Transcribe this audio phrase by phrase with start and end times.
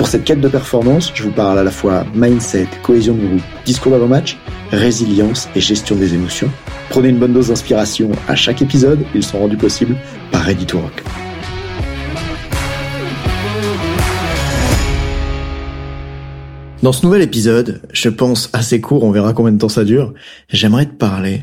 [0.00, 3.42] Pour cette quête de performance, je vous parle à la fois mindset, cohésion de groupe,
[3.66, 4.38] discours d'avant-match,
[4.70, 6.50] résilience et gestion des émotions.
[6.88, 9.98] Prenez une bonne dose d'inspiration à chaque épisode, ils sont rendus possibles
[10.32, 11.04] par Ready Rock.
[16.82, 20.14] Dans ce nouvel épisode, je pense assez court, on verra combien de temps ça dure,
[20.48, 21.42] j'aimerais te parler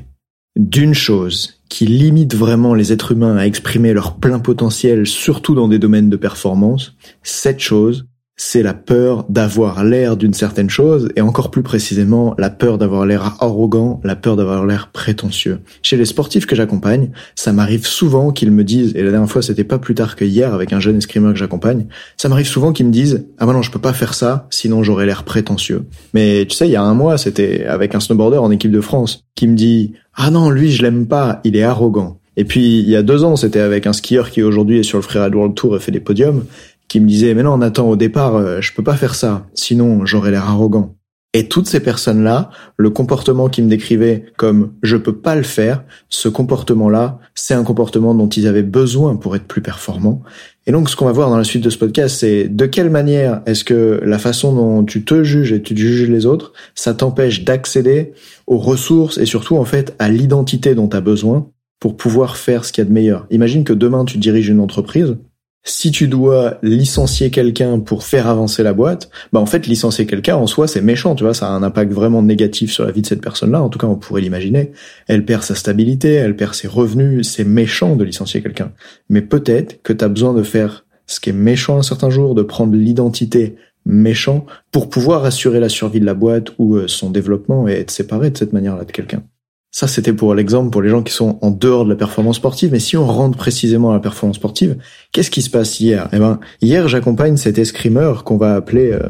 [0.55, 5.67] d'une chose qui limite vraiment les êtres humains à exprimer leur plein potentiel, surtout dans
[5.67, 6.95] des domaines de performance.
[7.21, 8.07] Cette chose,
[8.39, 13.07] c'est la peur d'avoir l'air d'une certaine chose et encore plus précisément la peur d'avoir
[13.07, 15.59] l'air arrogant, la peur d'avoir l'air prétentieux.
[15.81, 19.41] Chez les sportifs que j'accompagne, ça m'arrive souvent qu'ils me disent, et la dernière fois
[19.41, 22.73] c'était pas plus tard que hier avec un jeune escrimeur que j'accompagne, ça m'arrive souvent
[22.73, 25.85] qu'ils me disent, ah ben non je peux pas faire ça, sinon j'aurais l'air prétentieux.
[26.13, 28.81] Mais tu sais, il y a un mois c'était avec un snowboarder en équipe de
[28.81, 32.19] France qui me dit, ah non lui je l'aime pas, il est arrogant.
[32.39, 34.99] Et puis il y a deux ans, c'était avec un skieur qui aujourd'hui est sur
[34.99, 36.43] le Freeride World Tour et fait des podiums,
[36.87, 40.05] qui me disait mais non Nathan au départ euh, je peux pas faire ça sinon
[40.05, 40.97] j'aurais l'air arrogant
[41.37, 45.83] et toutes ces personnes-là, le comportement qu'ils me décrivaient comme je peux pas le faire,
[46.09, 50.23] ce comportement-là, c'est un comportement dont ils avaient besoin pour être plus performants.
[50.65, 52.89] Et donc, ce qu'on va voir dans la suite de ce podcast, c'est de quelle
[52.89, 56.93] manière est-ce que la façon dont tu te juges et tu juges les autres, ça
[56.93, 58.13] t'empêche d'accéder
[58.47, 62.65] aux ressources et surtout, en fait, à l'identité dont tu as besoin pour pouvoir faire
[62.65, 63.27] ce qu'il y a de meilleur.
[63.29, 65.17] Imagine que demain, tu diriges une entreprise
[65.63, 70.37] si tu dois licencier quelqu'un pour faire avancer la boîte, bah en fait licencier quelqu'un
[70.37, 73.01] en soi c'est méchant, tu vois, ça a un impact vraiment négatif sur la vie
[73.01, 73.61] de cette personne-là.
[73.61, 74.71] En tout cas, on pourrait l'imaginer.
[75.07, 77.27] Elle perd sa stabilité, elle perd ses revenus.
[77.27, 78.71] C'est méchant de licencier quelqu'un.
[79.09, 82.35] Mais peut-être que tu as besoin de faire ce qui est méchant un certain jour,
[82.35, 87.09] de prendre l'identité méchant pour pouvoir assurer la survie de la boîte ou euh, son
[87.09, 89.23] développement et être séparé de cette manière-là de quelqu'un.
[89.71, 92.71] Ça, c'était pour l'exemple pour les gens qui sont en dehors de la performance sportive.
[92.71, 94.77] Mais si on rentre précisément à la performance sportive,
[95.11, 96.09] qu'est-ce qui se passe hier?
[96.13, 99.09] Eh ben, hier, j'accompagne cet escrimeur qu'on va appeler euh,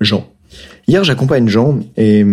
[0.00, 0.26] Jean.
[0.86, 2.24] Hier, j'accompagne Jean et,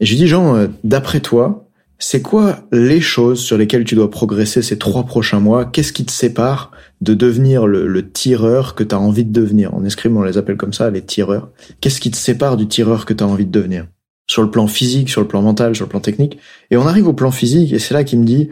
[0.00, 1.68] je lui dis Jean, euh, d'après toi,
[1.98, 5.64] c'est quoi les choses sur lesquelles tu dois progresser ces trois prochains mois?
[5.64, 9.74] Qu'est-ce qui te sépare de devenir le, le tireur que tu as envie de devenir?
[9.74, 11.50] En escrime, on les appelle comme ça, les tireurs.
[11.80, 13.86] Qu'est-ce qui te sépare du tireur que tu as envie de devenir?
[14.32, 16.38] Sur le plan physique, sur le plan mental, sur le plan technique.
[16.70, 18.48] Et on arrive au plan physique, et c'est là qu'il me dit,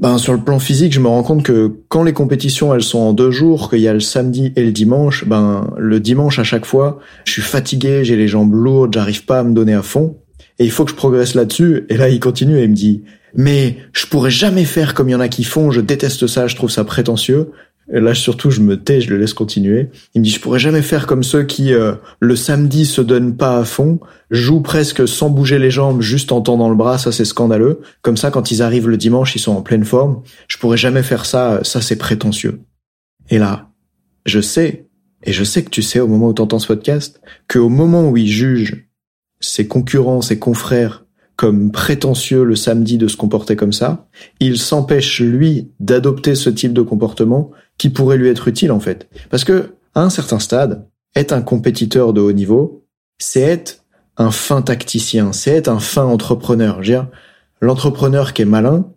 [0.00, 2.98] ben sur le plan physique, je me rends compte que quand les compétitions elles sont
[2.98, 6.44] en deux jours, qu'il y a le samedi et le dimanche, ben le dimanche à
[6.44, 9.82] chaque fois, je suis fatigué, j'ai les jambes lourdes, j'arrive pas à me donner à
[9.82, 10.16] fond,
[10.58, 11.86] et il faut que je progresse là-dessus.
[11.90, 13.04] Et là, il continue et il me dit,
[13.36, 16.48] mais je pourrais jamais faire comme il y en a qui font, je déteste ça,
[16.48, 17.52] je trouve ça prétentieux.
[17.92, 19.88] Et là, surtout, je me tais, je le laisse continuer.
[20.14, 23.36] Il me dit, je pourrais jamais faire comme ceux qui, euh, le samedi, se donnent
[23.36, 23.98] pas à fond,
[24.30, 27.80] jouent presque sans bouger les jambes, juste en tendant le bras, ça c'est scandaleux.
[28.02, 30.22] Comme ça, quand ils arrivent le dimanche, ils sont en pleine forme.
[30.46, 32.60] Je pourrais jamais faire ça, ça c'est prétentieux.
[33.28, 33.70] Et là,
[34.24, 34.86] je sais,
[35.24, 38.08] et je sais que tu sais au moment où tu entends ce podcast, qu'au moment
[38.08, 38.86] où il juge
[39.40, 41.04] ses concurrents, ses confrères,
[41.40, 44.06] comme prétentieux le samedi de se comporter comme ça,
[44.40, 49.08] il s'empêche lui d'adopter ce type de comportement qui pourrait lui être utile en fait.
[49.30, 52.84] Parce que à un certain stade, être un compétiteur de haut niveau,
[53.16, 53.86] c'est être
[54.18, 56.82] un fin tacticien, c'est être un fin entrepreneur.
[57.62, 58.90] L'entrepreneur qui est malin,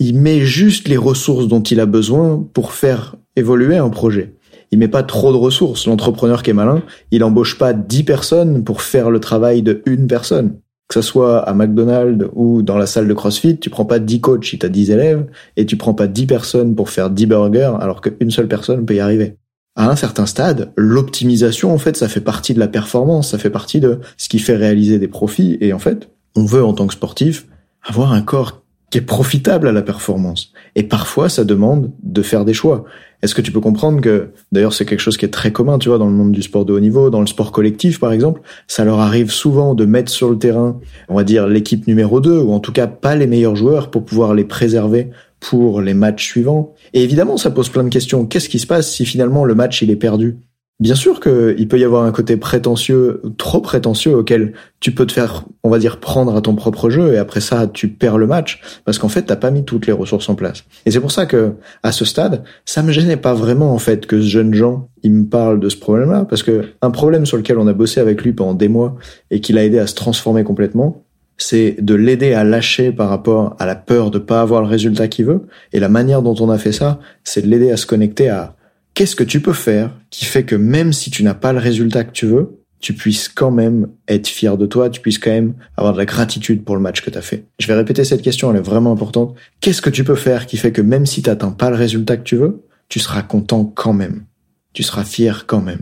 [0.00, 4.34] il met juste les ressources dont il a besoin pour faire évoluer un projet.
[4.72, 5.86] Il met pas trop de ressources.
[5.86, 6.82] L'entrepreneur qui est malin,
[7.12, 10.58] il embauche pas dix personnes pour faire le travail de une personne
[10.88, 14.20] que ce soit à McDonald's ou dans la salle de CrossFit, tu prends pas 10
[14.20, 15.26] coachs si t'as 10 élèves
[15.56, 18.94] et tu prends pas 10 personnes pour faire 10 burgers alors qu'une seule personne peut
[18.94, 19.36] y arriver.
[19.76, 23.50] À un certain stade, l'optimisation, en fait, ça fait partie de la performance, ça fait
[23.50, 26.86] partie de ce qui fait réaliser des profits et en fait, on veut en tant
[26.86, 27.46] que sportif
[27.82, 30.52] avoir un corps qui est profitable à la performance.
[30.74, 32.84] Et parfois, ça demande de faire des choix.
[33.22, 35.88] Est-ce que tu peux comprendre que, d'ailleurs, c'est quelque chose qui est très commun, tu
[35.88, 38.40] vois, dans le monde du sport de haut niveau, dans le sport collectif, par exemple,
[38.66, 42.38] ça leur arrive souvent de mettre sur le terrain, on va dire, l'équipe numéro 2,
[42.38, 46.26] ou en tout cas pas les meilleurs joueurs pour pouvoir les préserver pour les matchs
[46.26, 46.74] suivants.
[46.94, 48.26] Et évidemment, ça pose plein de questions.
[48.26, 50.38] Qu'est-ce qui se passe si finalement le match il est perdu?
[50.80, 55.12] Bien sûr qu'il peut y avoir un côté prétentieux, trop prétentieux, auquel tu peux te
[55.12, 58.28] faire, on va dire, prendre à ton propre jeu, et après ça, tu perds le
[58.28, 60.62] match, parce qu'en fait, t'as pas mis toutes les ressources en place.
[60.86, 64.06] Et c'est pour ça que, à ce stade, ça me gênait pas vraiment, en fait,
[64.06, 67.38] que ce jeune Jean, il me parle de ce problème-là, parce que un problème sur
[67.38, 68.94] lequel on a bossé avec lui pendant des mois,
[69.32, 71.02] et qui l'a aidé à se transformer complètement,
[71.38, 75.08] c'est de l'aider à lâcher par rapport à la peur de pas avoir le résultat
[75.08, 75.40] qu'il veut,
[75.72, 78.54] et la manière dont on a fait ça, c'est de l'aider à se connecter à
[78.94, 82.04] qu'est-ce que tu peux faire qui fait que même si tu n'as pas le résultat
[82.04, 85.54] que tu veux, tu puisses quand même être fier de toi, tu puisses quand même
[85.76, 87.46] avoir de la gratitude pour le match que tu as fait.
[87.58, 89.34] Je vais répéter cette question, elle est vraiment importante.
[89.60, 92.16] Qu'est-ce que tu peux faire qui fait que même si tu n'atteins pas le résultat
[92.16, 94.24] que tu veux, tu seras content quand même?
[94.72, 95.80] Tu seras fier quand même?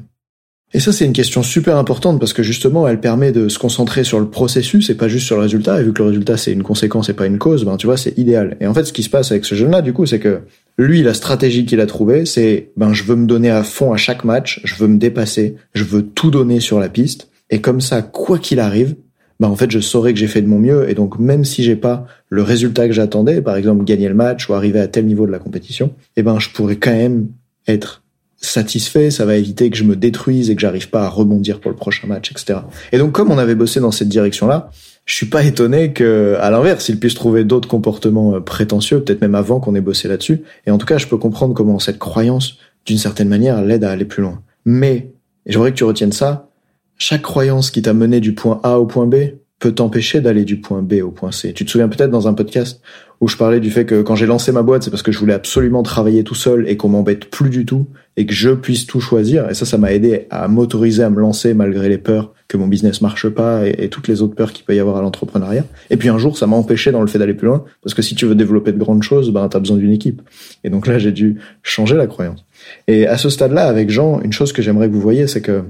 [0.73, 4.05] Et ça, c'est une question super importante parce que justement, elle permet de se concentrer
[4.05, 5.81] sur le processus et pas juste sur le résultat.
[5.81, 7.97] Et vu que le résultat, c'est une conséquence et pas une cause, ben, tu vois,
[7.97, 8.57] c'est idéal.
[8.61, 10.43] Et en fait, ce qui se passe avec ce jeune-là, du coup, c'est que
[10.79, 13.97] lui, la stratégie qu'il a trouvée, c'est, ben, je veux me donner à fond à
[13.97, 17.29] chaque match, je veux me dépasser, je veux tout donner sur la piste.
[17.49, 18.97] Et comme ça, quoi qu'il arrive,
[19.41, 20.89] ben, en fait, je saurais que j'ai fait de mon mieux.
[20.91, 24.49] Et donc, même si j'ai pas le résultat que j'attendais, par exemple, gagner le match
[24.49, 27.29] ou arriver à tel niveau de la compétition, eh ben, je pourrais quand même
[27.67, 28.03] être
[28.37, 31.71] satisfait, ça va éviter que je me détruise et que j'arrive pas à rebondir pour
[31.71, 32.61] le prochain match, etc.
[32.93, 34.71] Et donc, comme on avait bossé dans cette direction-là,
[35.07, 39.21] je suis pas étonné que, à l'inverse, il puisse trouver d'autres comportements euh, prétentieux, peut-être
[39.21, 40.43] même avant qu'on ait bossé là-dessus.
[40.67, 43.93] Et en tout cas, je peux comprendre comment cette croyance, d'une certaine manière, l'aide à
[43.93, 44.43] aller plus loin.
[44.65, 45.13] Mais,
[45.47, 46.51] et j'aimerais que tu retiennes ça,
[46.99, 49.15] chaque croyance qui t'a mené du point A au point B
[49.59, 51.53] peut t'empêcher d'aller du point B au point C.
[51.53, 52.83] Tu te souviens peut-être dans un podcast
[53.21, 55.19] où je parlais du fait que quand j'ai lancé ma boîte, c'est parce que je
[55.19, 57.87] voulais absolument travailler tout seul et qu'on m'embête plus du tout
[58.17, 59.49] et que je puisse tout choisir.
[59.49, 62.69] Et ça, ça m'a aidé à m'autoriser à me lancer malgré les peurs que mon
[62.69, 65.65] business marche pas et, toutes les autres peurs qu'il peut y avoir à l'entrepreneuriat.
[65.91, 68.03] Et puis un jour, ça m'a empêché dans le fait d'aller plus loin parce que
[68.03, 70.23] si tu veux développer de grandes choses, ben t'as besoin d'une équipe.
[70.65, 72.45] Et donc là, j'ai dû changer la croyance.
[72.87, 75.65] Et à ce stade-là, avec Jean, une chose que j'aimerais que vous voyez, c'est que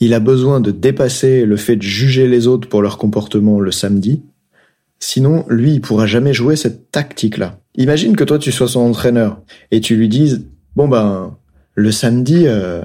[0.00, 3.72] il a besoin de dépasser le fait de juger les autres pour leur comportement le
[3.72, 4.22] samedi.
[5.00, 7.58] Sinon, lui, il pourra jamais jouer cette tactique-là.
[7.76, 11.36] Imagine que toi, tu sois son entraîneur et tu lui dises, bon ben,
[11.74, 12.82] le samedi, euh,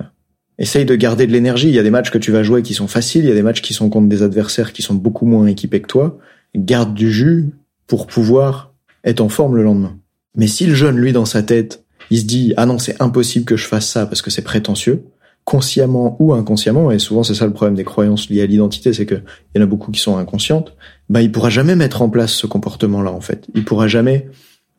[0.59, 1.69] essaye de garder de l'énergie.
[1.69, 3.35] Il y a des matchs que tu vas jouer qui sont faciles, il y a
[3.35, 6.17] des matchs qui sont contre des adversaires qui sont beaucoup moins équipés que toi.
[6.55, 7.49] Garde du jus
[7.87, 9.97] pour pouvoir être en forme le lendemain.
[10.35, 13.45] Mais si le jeune, lui, dans sa tête, il se dit, ah non, c'est impossible
[13.45, 15.03] que je fasse ça parce que c'est prétentieux,
[15.45, 19.05] consciemment ou inconsciemment, et souvent c'est ça le problème des croyances liées à l'identité, c'est
[19.05, 20.75] que il y en a beaucoup qui sont inconscientes,
[21.09, 23.47] bah il pourra jamais mettre en place ce comportement-là en fait.
[23.53, 24.29] Il pourra jamais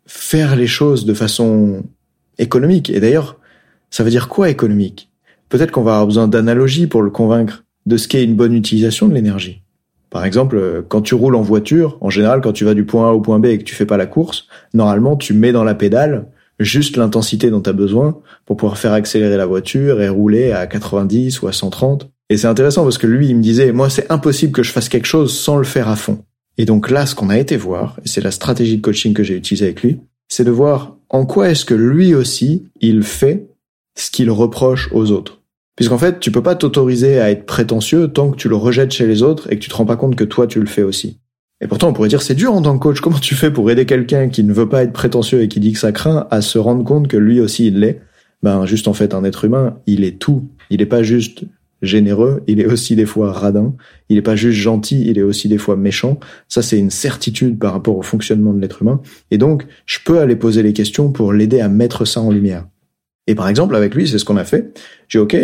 [0.07, 1.83] faire les choses de façon
[2.39, 2.91] économique.
[2.91, 3.39] Et d'ailleurs,
[3.91, 5.11] ça veut dire quoi économique?
[5.55, 9.07] Peut-être qu'on va avoir besoin d'analogies pour le convaincre de ce qu'est une bonne utilisation
[9.07, 9.63] de l'énergie.
[10.11, 13.13] Par exemple, quand tu roules en voiture, en général, quand tu vas du point A
[13.13, 15.77] au point B et que tu fais pas la course, normalement, tu mets dans la
[15.77, 16.27] pédale
[16.59, 20.67] juste l'intensité dont tu as besoin pour pouvoir faire accélérer la voiture et rouler à
[20.67, 22.11] 90 ou à 130.
[22.31, 24.89] Et c'est intéressant parce que lui, il me disait, moi, c'est impossible que je fasse
[24.89, 26.19] quelque chose sans le faire à fond.
[26.59, 29.23] Et donc là, ce qu'on a été voir, et c'est la stratégie de coaching que
[29.23, 33.47] j'ai utilisée avec lui, c'est de voir en quoi est-ce que lui aussi, il fait
[33.97, 35.43] ce qu'il reproche aux autres.
[35.77, 39.07] Puisqu'en fait, tu peux pas t'autoriser à être prétentieux tant que tu le rejettes chez
[39.07, 41.19] les autres et que tu te rends pas compte que toi, tu le fais aussi.
[41.61, 43.01] Et pourtant, on pourrait dire c'est dur en tant que coach.
[43.01, 45.73] Comment tu fais pour aider quelqu'un qui ne veut pas être prétentieux et qui dit
[45.73, 48.01] que ça craint à se rendre compte que lui aussi il l'est?
[48.43, 50.49] Ben juste en fait un être humain, il est tout.
[50.71, 51.45] Il n'est pas juste
[51.81, 53.75] généreux, il est aussi des fois radin,
[54.09, 56.19] il n'est pas juste gentil, il est aussi des fois méchant.
[56.49, 59.01] Ça, c'est une certitude par rapport au fonctionnement de l'être humain.
[59.31, 62.67] Et donc, je peux aller poser les questions pour l'aider à mettre ça en lumière.
[63.27, 64.79] Et par exemple, avec lui, c'est ce qu'on a fait.
[65.09, 65.37] J'ai OK,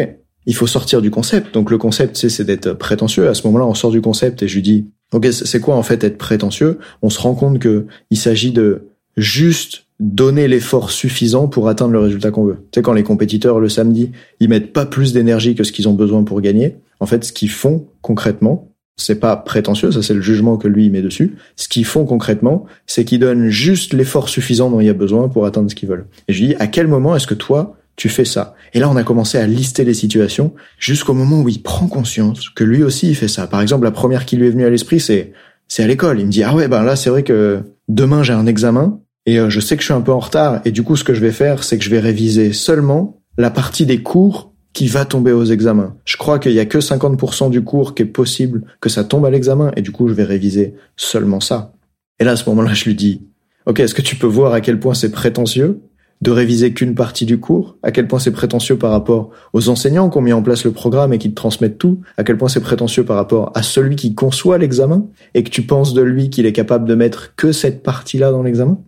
[0.47, 1.55] il faut sortir du concept.
[1.55, 3.29] Donc le concept, c'est d'être prétentieux.
[3.29, 5.83] À ce moment-là, on sort du concept et je lui dis, OK, c'est quoi en
[5.83, 6.79] fait être prétentieux?
[7.03, 12.01] On se rend compte que il s'agit de juste donner l'effort suffisant pour atteindre le
[12.01, 12.57] résultat qu'on veut.
[12.71, 15.89] Tu sais, quand les compétiteurs le samedi, ils mettent pas plus d'énergie que ce qu'ils
[15.89, 20.15] ont besoin pour gagner, en fait, ce qu'ils font concrètement, c'est pas prétentieux, ça c'est
[20.15, 21.37] le jugement que lui met dessus.
[21.57, 25.29] Ce qu'ils font concrètement, c'est qu'ils donnent juste l'effort suffisant dont il y a besoin
[25.29, 26.07] pour atteindre ce qu'ils veulent.
[26.29, 28.55] Et je lui dis, à quel moment est-ce que toi, tu fais ça?
[28.75, 32.51] Et là, on a commencé à lister les situations jusqu'au moment où il prend conscience
[32.51, 33.47] que lui aussi il fait ça.
[33.47, 35.33] Par exemple, la première qui lui est venue à l'esprit, c'est
[35.71, 36.21] c'est à l'école.
[36.21, 39.39] Il me dit ah ouais ben là c'est vrai que demain j'ai un examen et
[39.39, 41.15] euh, je sais que je suis un peu en retard et du coup ce que
[41.15, 45.05] je vais faire c'est que je vais réviser seulement la partie des cours qui va
[45.05, 45.97] tomber aux examens.
[46.05, 49.27] Je crois qu'il y a que 50% du cours qui est possible que ça tombe
[49.27, 51.73] à l'examen et du coup je vais réviser seulement ça.
[52.19, 53.23] Et là à ce moment-là je lui dis
[53.67, 55.81] ok est-ce que tu peux voir à quel point c'est prétentieux
[56.21, 60.11] de réviser qu'une partie du cours, à quel point c'est prétentieux par rapport aux enseignants
[60.11, 62.49] qui ont mis en place le programme et qui te transmettent tout, à quel point
[62.49, 66.29] c'est prétentieux par rapport à celui qui conçoit l'examen et que tu penses de lui
[66.29, 68.79] qu'il est capable de mettre que cette partie-là dans l'examen?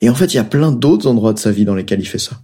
[0.00, 2.06] Et en fait, il y a plein d'autres endroits de sa vie dans lesquels il
[2.06, 2.36] fait ça.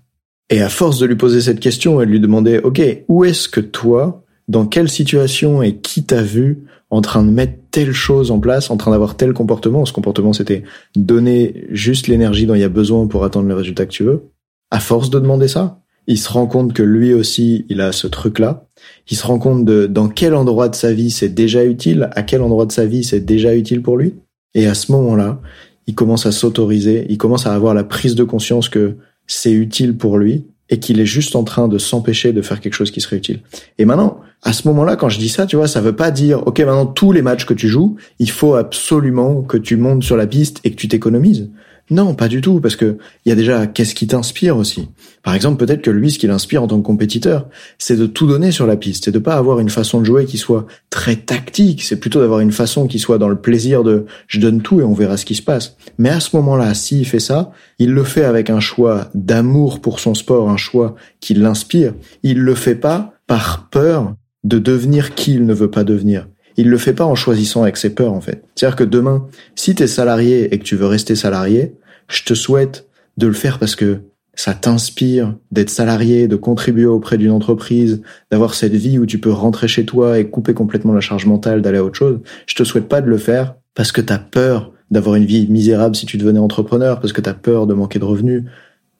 [0.52, 3.60] Et à force de lui poser cette question et lui demander, OK, où est-ce que
[3.60, 8.38] toi, dans quelle situation et qui t'a vu en train de mettre telle chose en
[8.38, 9.86] place, en train d'avoir tel comportement?
[9.86, 10.62] Ce comportement, c'était
[10.94, 14.24] donner juste l'énergie dont il y a besoin pour atteindre le résultat que tu veux.
[14.70, 18.06] À force de demander ça, il se rend compte que lui aussi, il a ce
[18.06, 18.66] truc-là.
[19.10, 22.22] Il se rend compte de dans quel endroit de sa vie c'est déjà utile, à
[22.22, 24.16] quel endroit de sa vie c'est déjà utile pour lui.
[24.52, 25.40] Et à ce moment-là,
[25.86, 28.98] il commence à s'autoriser, il commence à avoir la prise de conscience que
[29.32, 32.74] c'est utile pour lui et qu'il est juste en train de s'empêcher de faire quelque
[32.74, 33.40] chose qui serait utile.
[33.78, 36.46] Et maintenant, à ce moment-là, quand je dis ça, tu vois, ça veut pas dire,
[36.46, 40.16] OK, maintenant, tous les matchs que tu joues, il faut absolument que tu montes sur
[40.16, 41.50] la piste et que tu t'économises.
[41.92, 42.96] Non, pas du tout, parce que
[43.26, 44.88] il y a déjà qu'est-ce qui t'inspire aussi.
[45.22, 48.26] Par exemple, peut-être que lui, ce qui l'inspire en tant que compétiteur, c'est de tout
[48.26, 51.16] donner sur la piste, c'est de pas avoir une façon de jouer qui soit très
[51.16, 54.80] tactique, c'est plutôt d'avoir une façon qui soit dans le plaisir de je donne tout
[54.80, 55.76] et on verra ce qui se passe.
[55.98, 60.00] Mais à ce moment-là, s'il fait ça, il le fait avec un choix d'amour pour
[60.00, 61.92] son sport, un choix qui l'inspire.
[62.22, 66.26] Il le fait pas par peur de devenir qui il ne veut pas devenir.
[66.56, 68.42] Il le fait pas en choisissant avec ses peurs, en fait.
[68.54, 71.74] C'est-à-dire que demain, si t'es salarié et que tu veux rester salarié,
[72.08, 74.00] je te souhaite de le faire parce que
[74.34, 79.30] ça t'inspire d'être salarié, de contribuer auprès d'une entreprise, d'avoir cette vie où tu peux
[79.30, 82.20] rentrer chez toi et couper complètement la charge mentale d'aller à autre chose.
[82.46, 85.96] Je te souhaite pas de le faire parce que t'as peur d'avoir une vie misérable
[85.96, 88.44] si tu devenais entrepreneur, parce que t'as peur de manquer de revenus.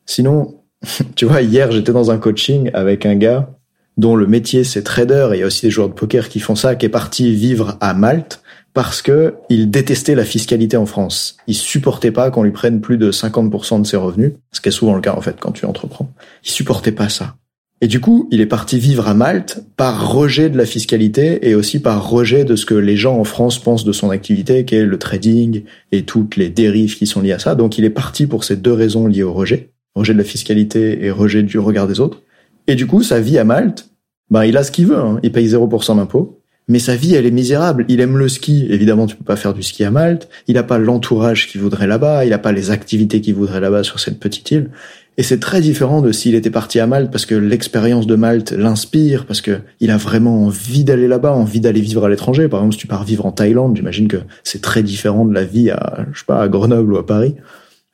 [0.06, 0.62] Sinon,
[1.16, 3.50] tu vois, hier, j'étais dans un coaching avec un gars
[3.98, 6.40] dont le métier c'est trader et il y a aussi des joueurs de poker qui
[6.40, 8.41] font ça, qui est parti vivre à Malte
[8.74, 11.36] parce que il détestait la fiscalité en France.
[11.46, 14.72] Il supportait pas qu'on lui prenne plus de 50% de ses revenus, ce qui est
[14.72, 16.10] souvent le cas en fait quand tu entreprends.
[16.44, 17.36] Il supportait pas ça.
[17.82, 21.56] Et du coup, il est parti vivre à Malte par rejet de la fiscalité et
[21.56, 24.76] aussi par rejet de ce que les gens en France pensent de son activité, qui
[24.76, 27.56] est le trading et toutes les dérives qui sont liées à ça.
[27.56, 29.70] Donc il est parti pour ces deux raisons liées au rejet.
[29.96, 32.22] Rejet de la fiscalité et rejet du regard des autres.
[32.68, 33.88] Et du coup, sa vie à Malte,
[34.30, 34.98] ben, il a ce qu'il veut.
[35.00, 35.18] Hein.
[35.24, 37.84] Il paye 0% d'impôt mais sa vie elle est misérable.
[37.88, 40.28] Il aime le ski, évidemment tu peux pas faire du ski à Malte.
[40.46, 43.82] Il a pas l'entourage qu'il voudrait là-bas, il a pas les activités qu'il voudrait là-bas
[43.82, 44.70] sur cette petite île.
[45.18, 48.52] Et c'est très différent de s'il était parti à Malte parce que l'expérience de Malte
[48.52, 52.48] l'inspire, parce que il a vraiment envie d'aller là-bas, envie d'aller vivre à l'étranger.
[52.48, 55.44] Par exemple, si tu pars vivre en Thaïlande, j'imagine que c'est très différent de la
[55.44, 57.34] vie à, je sais pas, à Grenoble ou à Paris.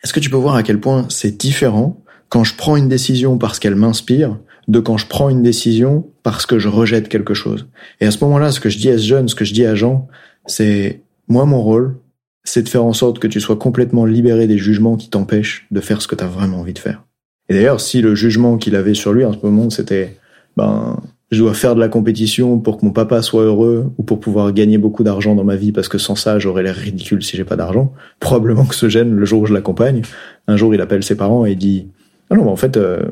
[0.04, 3.36] Est-ce que tu peux voir à quel point c'est différent quand je prends une décision
[3.36, 7.66] parce qu'elle m'inspire de quand je prends une décision parce que je rejette quelque chose.
[8.00, 9.64] Et à ce moment-là, ce que je dis à ce jeune, ce que je dis
[9.64, 10.08] à Jean,
[10.46, 11.96] c'est moi mon rôle,
[12.44, 15.80] c'est de faire en sorte que tu sois complètement libéré des jugements qui t'empêchent de
[15.80, 17.04] faire ce que tu as vraiment envie de faire.
[17.48, 20.16] Et d'ailleurs, si le jugement qu'il avait sur lui en ce moment, c'était
[20.56, 24.18] ben je dois faire de la compétition pour que mon papa soit heureux ou pour
[24.18, 27.36] pouvoir gagner beaucoup d'argent dans ma vie parce que sans ça j'aurais l'air ridicule si
[27.36, 27.92] j'ai pas d'argent.
[28.20, 30.02] Probablement que ce jeune, le jour où je l'accompagne,
[30.46, 31.88] un jour il appelle ses parents et il dit
[32.30, 33.02] ah non, en fait, euh,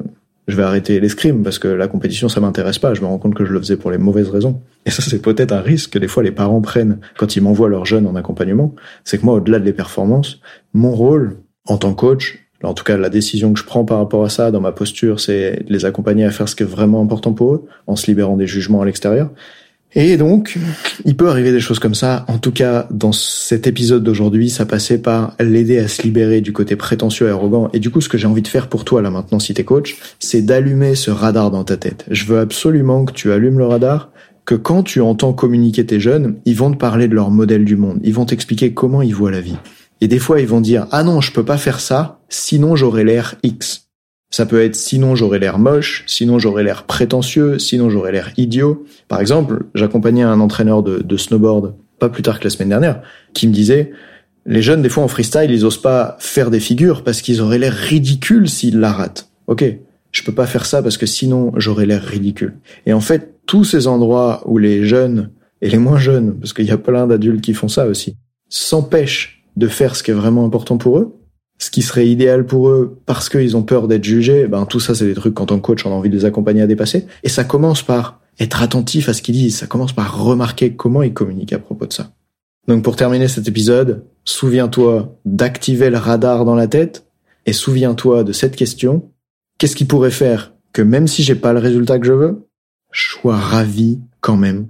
[0.47, 2.95] je vais arrêter l'escrime parce que la compétition ça m'intéresse pas.
[2.95, 4.61] Je me rends compte que je le faisais pour les mauvaises raisons.
[4.85, 7.69] Et ça c'est peut-être un risque que des fois les parents prennent quand ils m'envoient
[7.69, 8.75] leurs jeunes en accompagnement.
[9.05, 10.41] C'est que moi au-delà de les performances,
[10.73, 13.99] mon rôle en tant que coach, en tout cas la décision que je prends par
[13.99, 16.67] rapport à ça dans ma posture, c'est de les accompagner à faire ce qui est
[16.67, 19.31] vraiment important pour eux en se libérant des jugements à l'extérieur.
[19.95, 20.59] Et donc,
[21.07, 22.27] il peut arriver des choses comme ça.
[22.29, 26.53] En tout cas, dans cet épisode d'aujourd'hui, ça passait par l'aider à se libérer du
[26.53, 27.71] côté prétentieux et arrogant.
[27.73, 29.65] Et du coup, ce que j'ai envie de faire pour toi là maintenant, si t'es
[29.65, 32.05] coach, c'est d'allumer ce radar dans ta tête.
[32.11, 34.11] Je veux absolument que tu allumes le radar,
[34.45, 37.77] que quand tu entends communiquer tes jeunes, ils vont te parler de leur modèle du
[37.77, 37.99] monde.
[38.03, 39.57] Ils vont t'expliquer comment ils voient la vie.
[40.03, 43.05] Et des fois, ils vont dire, ah non, je peux pas faire ça, sinon j'aurais
[43.05, 43.86] l'air X.
[44.31, 48.85] Ça peut être sinon j'aurais l'air moche, sinon j'aurais l'air prétentieux, sinon j'aurais l'air idiot.
[49.09, 53.01] Par exemple, j'accompagnais un entraîneur de, snowboard pas plus tard que la semaine dernière,
[53.33, 53.93] qui me disait
[54.45, 57.59] les jeunes des fois en freestyle ils osent pas faire des figures parce qu'ils auraient
[57.59, 59.31] l'air ridicules s'ils la ratent.
[59.47, 59.65] Ok,
[60.13, 62.59] je peux pas faire ça parce que sinon j'aurais l'air ridicule.
[62.85, 65.31] Et en fait, tous ces endroits où les jeunes
[65.63, 68.17] et les moins jeunes, parce qu'il y a plein d'adultes qui font ça aussi,
[68.49, 71.17] s'empêchent de faire ce qui est vraiment important pour eux,
[71.59, 74.95] ce qui serait idéal pour eux parce qu'ils ont peur d'être jugés, ben tout ça
[74.95, 77.07] c'est des trucs qu'en tant que coach on a envie de les accompagner à dépasser.
[77.23, 81.03] Et ça commence par être attentif à ce qu'ils disent, ça commence par remarquer comment
[81.03, 82.13] ils communiquent à propos de ça.
[82.69, 87.07] Donc pour terminer cet épisode, souviens-toi d'activer le radar dans la tête
[87.47, 89.11] et souviens-toi de cette question.
[89.59, 92.47] Qu'est-ce qui pourrait faire que même si j'ai pas le résultat que je veux,
[92.93, 94.67] je sois ravi quand même?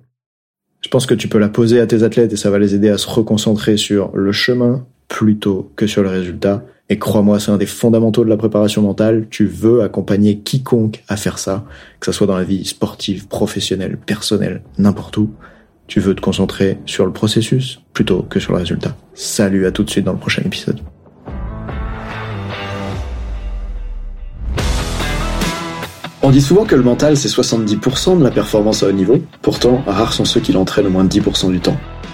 [0.83, 2.91] Je pense que tu peux la poser à tes athlètes et ça va les aider
[2.91, 7.57] à se reconcentrer sur le chemin plutôt que sur le résultat et crois-moi, c'est un
[7.57, 9.27] des fondamentaux de la préparation mentale.
[9.29, 11.65] Tu veux accompagner quiconque à faire ça,
[11.99, 15.31] que ce soit dans la vie sportive, professionnelle, personnelle, n'importe où.
[15.89, 18.97] Tu veux te concentrer sur le processus plutôt que sur le résultat.
[19.15, 20.79] Salut, à tout de suite dans le prochain épisode.
[26.23, 29.83] On dit souvent que le mental c'est 70% de la performance à haut niveau, pourtant
[29.87, 31.77] rares sont ceux qui l'entraînent au moins de 10% du temps.